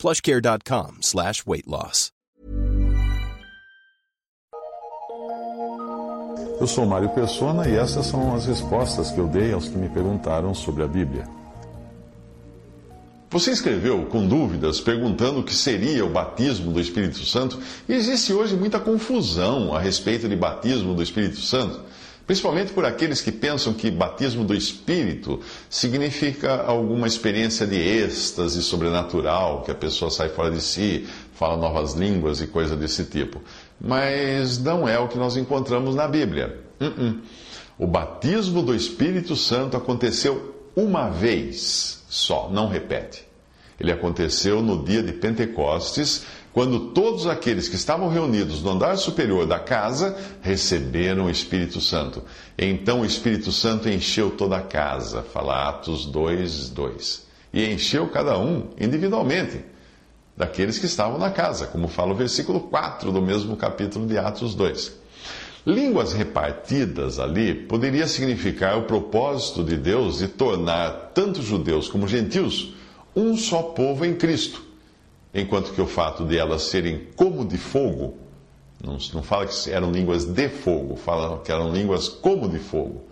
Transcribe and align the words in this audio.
plushcare.com 0.00 0.98
slash 1.02 1.44
weight 1.46 1.68
loss. 1.68 2.10
Eu 6.58 6.66
sou 6.66 6.86
Mário 6.86 7.10
Persona 7.10 7.68
e 7.68 7.76
essas 7.76 8.06
são 8.06 8.34
as 8.34 8.46
respostas 8.46 9.10
que 9.10 9.18
eu 9.18 9.26
dei 9.26 9.52
aos 9.52 9.68
que 9.68 9.76
me 9.76 9.88
perguntaram 9.88 10.54
sobre 10.54 10.82
a 10.82 10.86
Bíblia. 10.86 11.26
Você 13.30 13.50
escreveu 13.52 14.06
com 14.06 14.26
dúvidas 14.26 14.80
perguntando 14.80 15.40
o 15.40 15.44
que 15.44 15.54
seria 15.54 16.04
o 16.04 16.10
batismo 16.10 16.72
do 16.72 16.80
Espírito 16.80 17.24
Santo 17.24 17.58
e 17.88 17.92
existe 17.92 18.32
hoje 18.32 18.56
muita 18.56 18.80
confusão 18.80 19.74
a 19.74 19.80
respeito 19.80 20.28
de 20.28 20.34
batismo 20.34 20.94
do 20.94 21.02
Espírito 21.02 21.40
Santo. 21.40 21.80
Principalmente 22.30 22.72
por 22.72 22.84
aqueles 22.84 23.20
que 23.20 23.32
pensam 23.32 23.74
que 23.74 23.90
batismo 23.90 24.44
do 24.44 24.54
Espírito 24.54 25.40
significa 25.68 26.62
alguma 26.62 27.08
experiência 27.08 27.66
de 27.66 27.74
êxtase 27.74 28.62
sobrenatural, 28.62 29.62
que 29.62 29.72
a 29.72 29.74
pessoa 29.74 30.12
sai 30.12 30.28
fora 30.28 30.48
de 30.48 30.60
si, 30.60 31.08
fala 31.34 31.56
novas 31.56 31.94
línguas 31.94 32.40
e 32.40 32.46
coisa 32.46 32.76
desse 32.76 33.02
tipo. 33.02 33.42
Mas 33.80 34.60
não 34.60 34.88
é 34.88 34.96
o 34.96 35.08
que 35.08 35.18
nós 35.18 35.36
encontramos 35.36 35.96
na 35.96 36.06
Bíblia. 36.06 36.56
Uh 36.80 36.84
-uh. 36.84 37.18
O 37.76 37.86
batismo 37.88 38.62
do 38.62 38.76
Espírito 38.76 39.34
Santo 39.34 39.76
aconteceu 39.76 40.54
uma 40.76 41.10
vez 41.10 42.04
só, 42.08 42.48
não 42.48 42.68
repete. 42.68 43.26
Ele 43.80 43.90
aconteceu 43.90 44.62
no 44.62 44.84
dia 44.84 45.02
de 45.02 45.14
Pentecostes 45.14 46.22
quando 46.52 46.90
todos 46.90 47.26
aqueles 47.26 47.68
que 47.68 47.76
estavam 47.76 48.08
reunidos 48.08 48.62
no 48.62 48.70
andar 48.70 48.96
superior 48.96 49.46
da 49.46 49.58
casa 49.58 50.16
receberam 50.40 51.26
o 51.26 51.30
Espírito 51.30 51.80
Santo. 51.80 52.22
Então 52.58 53.00
o 53.00 53.06
Espírito 53.06 53.52
Santo 53.52 53.88
encheu 53.88 54.30
toda 54.30 54.56
a 54.56 54.62
casa, 54.62 55.22
fala 55.22 55.68
Atos 55.68 56.06
2, 56.06 56.70
2. 56.70 57.26
E 57.52 57.64
encheu 57.66 58.08
cada 58.08 58.36
um 58.38 58.68
individualmente, 58.80 59.64
daqueles 60.36 60.78
que 60.78 60.86
estavam 60.86 61.18
na 61.18 61.30
casa, 61.30 61.66
como 61.66 61.86
fala 61.86 62.12
o 62.12 62.16
versículo 62.16 62.60
4 62.60 63.12
do 63.12 63.22
mesmo 63.22 63.56
capítulo 63.56 64.06
de 64.06 64.18
Atos 64.18 64.54
2. 64.54 64.98
Línguas 65.66 66.14
repartidas 66.14 67.18
ali 67.18 67.54
poderia 67.54 68.06
significar 68.06 68.78
o 68.78 68.84
propósito 68.84 69.62
de 69.62 69.76
Deus 69.76 70.18
de 70.18 70.26
tornar 70.26 71.12
tanto 71.14 71.42
judeus 71.42 71.86
como 71.86 72.08
gentios 72.08 72.74
um 73.14 73.36
só 73.36 73.62
povo 73.62 74.04
em 74.04 74.14
Cristo 74.14 74.69
enquanto 75.34 75.72
que 75.72 75.80
o 75.80 75.86
fato 75.86 76.24
de 76.24 76.36
elas 76.36 76.62
serem 76.62 77.06
como 77.16 77.44
de 77.44 77.58
fogo, 77.58 78.16
não, 78.82 78.98
não 79.14 79.22
fala 79.22 79.46
que 79.46 79.70
eram 79.70 79.90
línguas 79.90 80.24
de 80.24 80.48
fogo, 80.48 80.96
fala 80.96 81.38
que 81.40 81.52
eram 81.52 81.72
línguas 81.72 82.08
como 82.08 82.48
de 82.48 82.58
fogo. 82.58 83.04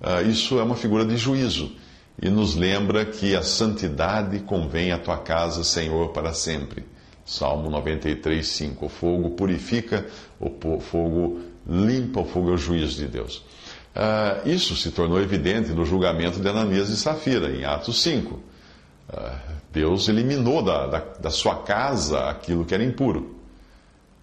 Uh, 0.00 0.28
isso 0.28 0.58
é 0.58 0.62
uma 0.62 0.76
figura 0.76 1.04
de 1.04 1.16
juízo 1.16 1.72
e 2.20 2.28
nos 2.28 2.54
lembra 2.54 3.04
que 3.04 3.34
a 3.34 3.42
santidade 3.42 4.38
convém 4.40 4.92
à 4.92 4.98
tua 4.98 5.18
casa, 5.18 5.64
Senhor, 5.64 6.10
para 6.10 6.32
sempre. 6.32 6.84
Salmo 7.24 7.70
93, 7.70 8.46
5. 8.46 8.86
O 8.86 8.88
fogo 8.88 9.30
purifica, 9.30 10.06
o 10.38 10.80
fogo 10.80 11.40
limpa, 11.66 12.20
o 12.20 12.24
fogo 12.24 12.50
é 12.50 12.54
o 12.54 12.58
juízo 12.58 12.96
de 12.96 13.06
Deus. 13.06 13.38
Uh, 13.96 14.48
isso 14.48 14.76
se 14.76 14.90
tornou 14.90 15.20
evidente 15.20 15.70
no 15.70 15.84
julgamento 15.84 16.40
de 16.40 16.48
Ananias 16.48 16.88
e 16.90 16.96
Safira, 16.96 17.50
em 17.50 17.64
Atos 17.64 18.02
5. 18.02 18.53
Ah, 19.12 19.38
Deus 19.72 20.08
eliminou 20.08 20.62
da, 20.62 20.86
da, 20.86 20.98
da, 21.20 21.30
sua 21.30 21.56
casa 21.56 22.28
aquilo 22.28 22.64
que 22.64 22.74
era 22.74 22.82
impuro. 22.82 23.36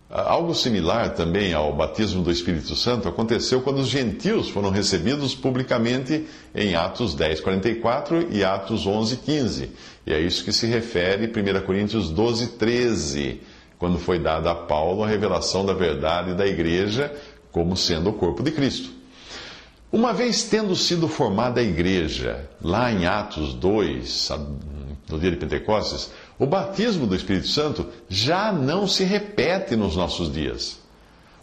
Ah, 0.09 0.31
algo 0.31 0.55
similar 0.55 1.13
também 1.13 1.53
ao 1.53 1.73
batismo 1.75 2.23
do 2.23 2.31
Espírito 2.31 2.75
Santo 2.75 3.07
aconteceu 3.07 3.61
quando 3.61 3.79
os 3.79 3.87
gentios 3.87 4.49
foram 4.49 4.69
recebidos 4.69 5.35
publicamente 5.35 6.25
em 6.55 6.75
Atos 6.75 7.13
10, 7.13 7.41
44 7.41 8.27
e 8.31 8.43
Atos 8.43 8.87
11, 8.87 9.17
15. 9.17 9.71
E 10.05 10.13
é 10.13 10.19
isso 10.19 10.43
que 10.43 10.51
se 10.51 10.65
refere 10.65 11.27
1 11.27 11.65
Coríntios 11.65 12.09
12, 12.09 12.57
13, 12.57 13.41
quando 13.77 13.99
foi 13.99 14.19
dada 14.19 14.51
a 14.51 14.55
Paulo 14.55 15.03
a 15.03 15.07
revelação 15.07 15.65
da 15.65 15.73
verdade 15.73 16.33
da 16.33 16.47
igreja 16.47 17.13
como 17.51 17.75
sendo 17.75 18.09
o 18.09 18.13
corpo 18.13 18.41
de 18.41 18.51
Cristo. 18.51 19.00
Uma 19.91 20.13
vez 20.13 20.44
tendo 20.44 20.74
sido 20.74 21.09
formada 21.09 21.59
a 21.59 21.63
igreja, 21.63 22.50
lá 22.62 22.90
em 22.94 23.06
Atos 23.06 23.53
2, 23.53 24.29
no 25.09 25.19
dia 25.19 25.31
de 25.31 25.35
Pentecostes, 25.35 26.12
o 26.40 26.46
batismo 26.46 27.06
do 27.06 27.13
Espírito 27.13 27.50
Santo 27.50 27.88
já 28.07 28.53
não 28.53 28.88
se 28.88 29.03
repete 29.03 29.75
nos 29.75 29.97
nossos 29.97 30.31
dias. 30.31 30.79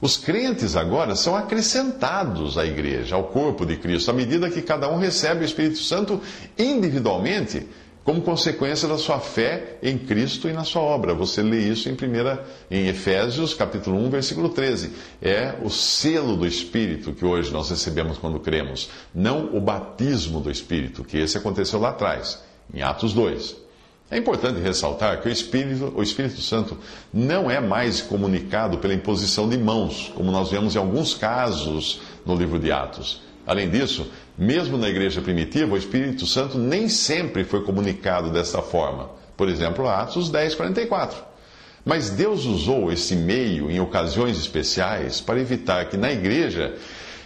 Os 0.01 0.17
crentes 0.17 0.77
agora 0.77 1.15
são 1.15 1.37
acrescentados 1.37 2.57
à 2.57 2.65
igreja, 2.65 3.17
ao 3.17 3.25
corpo 3.25 3.67
de 3.67 3.77
Cristo, 3.77 4.11
à 4.11 4.15
medida 4.15 4.49
que 4.49 4.63
cada 4.63 4.89
um 4.89 4.97
recebe 4.97 5.43
o 5.43 5.45
Espírito 5.45 5.79
Santo 5.79 6.19
individualmente 6.57 7.67
como 8.09 8.23
consequência 8.23 8.89
da 8.89 8.97
sua 8.97 9.21
fé 9.21 9.77
em 9.83 9.99
Cristo 9.99 10.49
e 10.49 10.53
na 10.55 10.65
sua 10.65 10.81
obra. 10.81 11.13
Você 11.13 11.43
lê 11.43 11.59
isso 11.59 11.91
em, 11.91 11.95
primeira, 11.95 12.43
em 12.71 12.87
Efésios, 12.87 13.53
capítulo 13.53 13.99
1, 13.99 14.09
versículo 14.09 14.49
13. 14.49 14.93
É 15.21 15.57
o 15.63 15.69
selo 15.69 16.35
do 16.35 16.47
Espírito 16.47 17.13
que 17.13 17.23
hoje 17.23 17.53
nós 17.53 17.69
recebemos 17.69 18.17
quando 18.17 18.41
cremos, 18.41 18.89
não 19.15 19.55
o 19.55 19.61
batismo 19.61 20.41
do 20.41 20.51
Espírito, 20.51 21.05
que 21.05 21.19
esse 21.19 21.37
aconteceu 21.37 21.79
lá 21.79 21.91
atrás, 21.91 22.43
em 22.73 22.81
Atos 22.81 23.13
2. 23.13 23.57
É 24.11 24.17
importante 24.17 24.59
ressaltar 24.59 25.21
que 25.21 25.29
o 25.29 25.31
Espírito, 25.31 25.93
o 25.95 26.03
Espírito 26.03 26.41
Santo 26.41 26.79
não 27.13 27.51
é 27.51 27.61
mais 27.61 28.01
comunicado 28.01 28.79
pela 28.79 28.95
imposição 28.95 29.47
de 29.47 29.59
mãos, 29.59 30.11
como 30.15 30.33
nós 30.33 30.51
vemos 30.51 30.75
em 30.75 30.79
alguns 30.79 31.13
casos 31.13 32.01
no 32.25 32.35
livro 32.35 32.59
de 32.59 32.73
Atos. 32.73 33.28
Além 33.49 33.71
disso, 33.71 34.07
mesmo 34.37 34.77
na 34.77 34.91
igreja 34.91 35.23
primitiva, 35.23 35.73
o 35.73 35.79
Espírito 35.79 36.27
Santo 36.27 36.59
nem 36.59 36.87
sempre 36.87 37.45
foi 37.45 37.65
comunicado 37.65 38.31
dessa 38.31 38.61
forma. 38.61 39.09
Por 39.39 39.49
exemplo, 39.49 39.89
Atos 39.89 40.29
10, 40.29 40.55
44. 40.55 41.25
Mas 41.83 42.11
Deus 42.11 42.45
usou 42.45 42.93
esse 42.93 43.17
meio 43.17 43.71
em 43.71 43.81
ocasiões 43.81 44.37
especiais 44.37 45.23
para 45.23 45.41
evitar 45.41 45.87
que 45.87 45.97
na 45.97 46.13
igreja 46.13 46.75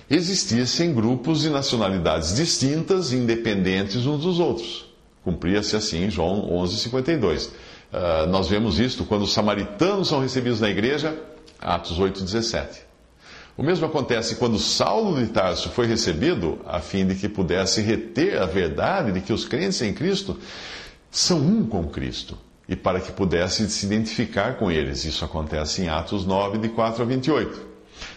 existissem 0.09 0.94
grupos 0.94 1.44
e 1.44 1.50
nacionalidades 1.50 2.37
distintas, 2.37 3.12
independentes 3.12 4.06
uns 4.06 4.22
dos 4.22 4.39
outros. 4.39 4.84
Cumpria-se 5.25 5.75
assim 5.75 6.09
João 6.09 6.49
11:52. 6.53 7.47
Uh, 7.47 8.28
nós 8.28 8.47
vemos 8.47 8.78
isto 8.78 9.04
quando 9.04 9.22
os 9.22 9.33
samaritanos 9.33 10.06
são 10.06 10.21
recebidos 10.21 10.60
na 10.60 10.71
igreja, 10.71 11.19
Atos 11.60 11.99
8:17. 11.99 12.91
O 13.56 13.62
mesmo 13.62 13.84
acontece 13.84 14.36
quando 14.36 14.58
Saulo 14.58 15.22
de 15.22 15.30
Tarso 15.30 15.68
foi 15.68 15.86
recebido, 15.86 16.58
a 16.66 16.80
fim 16.80 17.06
de 17.06 17.14
que 17.14 17.28
pudesse 17.28 17.82
reter 17.82 18.40
a 18.40 18.46
verdade 18.46 19.12
de 19.12 19.20
que 19.20 19.32
os 19.32 19.44
crentes 19.44 19.82
em 19.82 19.92
Cristo 19.92 20.38
são 21.10 21.38
um 21.38 21.66
com 21.66 21.86
Cristo, 21.86 22.38
e 22.66 22.74
para 22.74 22.98
que 22.98 23.12
pudesse 23.12 23.68
se 23.68 23.84
identificar 23.84 24.56
com 24.56 24.70
eles. 24.70 25.04
Isso 25.04 25.22
acontece 25.22 25.82
em 25.82 25.88
Atos 25.88 26.24
9, 26.24 26.56
de 26.56 26.70
4 26.70 27.02
a 27.02 27.06
28. 27.06 27.72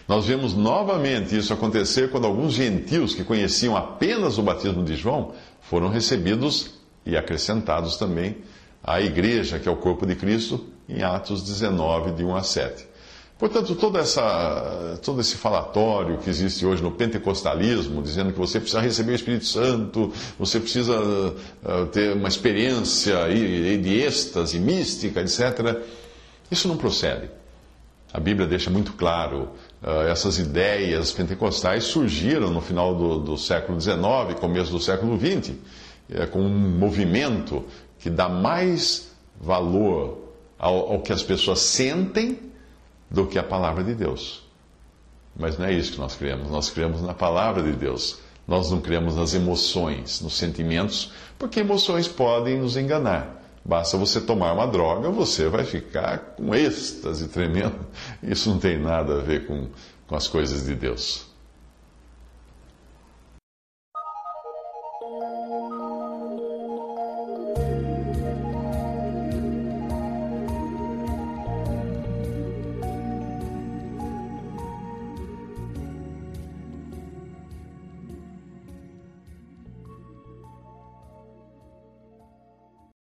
Nós 0.08 0.24
vemos 0.24 0.54
novamente 0.54 1.36
isso 1.36 1.52
acontecer 1.52 2.10
quando 2.10 2.26
alguns 2.26 2.54
gentios 2.54 3.14
que 3.14 3.22
conheciam 3.22 3.76
apenas 3.76 4.38
o 4.38 4.42
batismo 4.42 4.82
de 4.82 4.96
João 4.96 5.32
foram 5.60 5.90
recebidos 5.90 6.76
e 7.04 7.14
acrescentados 7.14 7.98
também 7.98 8.38
à 8.82 9.02
igreja, 9.02 9.58
que 9.58 9.68
é 9.68 9.70
o 9.72 9.76
corpo 9.76 10.06
de 10.06 10.14
Cristo, 10.14 10.64
em 10.88 11.02
Atos 11.02 11.42
19, 11.42 12.12
de 12.12 12.24
1 12.24 12.36
a 12.36 12.42
7. 12.42 12.95
Portanto, 13.38 13.74
toda 13.74 13.98
essa, 13.98 14.98
todo 15.04 15.20
esse 15.20 15.36
falatório 15.36 16.16
que 16.18 16.30
existe 16.30 16.64
hoje 16.64 16.82
no 16.82 16.90
pentecostalismo, 16.90 18.02
dizendo 18.02 18.32
que 18.32 18.38
você 18.38 18.58
precisa 18.58 18.80
receber 18.80 19.12
o 19.12 19.14
Espírito 19.14 19.44
Santo, 19.44 20.10
você 20.38 20.58
precisa 20.58 20.98
uh, 20.98 21.86
ter 21.92 22.14
uma 22.14 22.28
experiência 22.28 23.28
de 23.28 24.00
êxtase 24.00 24.58
mística, 24.58 25.20
etc., 25.20 25.82
isso 26.50 26.66
não 26.66 26.78
procede. 26.78 27.28
A 28.10 28.18
Bíblia 28.18 28.46
deixa 28.46 28.70
muito 28.70 28.94
claro, 28.94 29.50
uh, 29.82 30.08
essas 30.08 30.38
ideias 30.38 31.12
pentecostais 31.12 31.84
surgiram 31.84 32.50
no 32.50 32.62
final 32.62 32.94
do, 32.94 33.18
do 33.18 33.36
século 33.36 33.78
XIX, 33.78 33.98
começo 34.40 34.70
do 34.72 34.80
século 34.80 35.18
XX, 35.18 35.52
com 36.30 36.40
um 36.40 36.78
movimento 36.78 37.64
que 37.98 38.08
dá 38.08 38.30
mais 38.30 39.08
valor 39.38 40.32
ao, 40.58 40.92
ao 40.92 41.00
que 41.00 41.12
as 41.12 41.22
pessoas 41.22 41.58
sentem 41.58 42.46
do 43.10 43.26
que 43.26 43.38
a 43.38 43.42
palavra 43.42 43.84
de 43.84 43.94
Deus. 43.94 44.42
Mas 45.38 45.58
não 45.58 45.66
é 45.66 45.72
isso 45.72 45.92
que 45.92 45.98
nós 45.98 46.16
cremos. 46.16 46.50
Nós 46.50 46.70
cremos 46.70 47.02
na 47.02 47.14
palavra 47.14 47.62
de 47.62 47.72
Deus. 47.72 48.18
Nós 48.46 48.70
não 48.70 48.80
cremos 48.80 49.16
nas 49.16 49.34
emoções, 49.34 50.20
nos 50.20 50.36
sentimentos, 50.36 51.12
porque 51.38 51.60
emoções 51.60 52.06
podem 52.06 52.58
nos 52.58 52.76
enganar. 52.76 53.42
Basta 53.64 53.96
você 53.96 54.20
tomar 54.20 54.52
uma 54.52 54.66
droga, 54.66 55.10
você 55.10 55.48
vai 55.48 55.64
ficar 55.64 56.18
com 56.36 56.54
êxtase 56.54 57.26
tremendo. 57.28 57.84
Isso 58.22 58.48
não 58.48 58.58
tem 58.58 58.78
nada 58.78 59.18
a 59.18 59.22
ver 59.22 59.46
com, 59.46 59.68
com 60.06 60.14
as 60.14 60.28
coisas 60.28 60.64
de 60.64 60.74
Deus. 60.76 61.26